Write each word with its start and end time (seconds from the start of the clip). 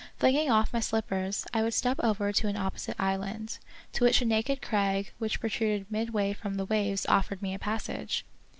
Flinging 0.17 0.49
off 0.49 0.73
my 0.73 0.79
slippers, 0.79 1.45
I 1.53 1.61
would 1.61 1.75
step 1.75 1.99
over 1.99 2.33
to 2.33 2.47
an 2.47 2.55
opposite 2.57 2.95
island, 2.99 3.59
to 3.93 4.03
which 4.03 4.19
a 4.19 4.25
naked 4.25 4.59
crag 4.59 5.11
which 5.19 5.39
protruded 5.39 5.91
midway 5.91 6.33
from 6.33 6.55
the 6.55 6.65
waves 6.65 7.05
offered 7.05 7.43
me 7.43 7.53
a 7.53 7.59
passage. 7.59 8.25